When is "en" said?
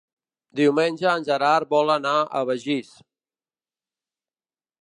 1.11-1.27